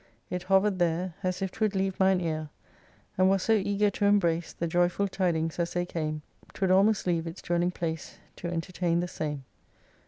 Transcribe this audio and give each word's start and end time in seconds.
It 0.31 0.41
hovered 0.41 0.79
there, 0.79 1.13
As 1.21 1.43
if 1.43 1.51
'twould 1.51 1.75
leave 1.75 1.99
mine 1.99 2.21
ear, 2.21 2.49
And 3.19 3.29
was 3.29 3.43
so 3.43 3.53
eager 3.53 3.91
to 3.91 4.05
embrace 4.05 4.51
The 4.51 4.65
joyful 4.65 5.07
tidings 5.07 5.59
as 5.59 5.73
they 5.73 5.85
came, 5.85 6.23
'Twould 6.55 6.71
almost 6.71 7.05
leave 7.05 7.27
its 7.27 7.39
dwelling 7.39 7.69
place, 7.69 8.17
To 8.37 8.47
entertain 8.47 9.01
the 9.01 9.07
same. 9.07 9.43